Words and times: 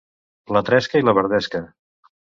La 0.57 0.63
tresca 0.71 1.03
i 1.03 1.07
la 1.07 1.17
verdesca. 1.21 1.65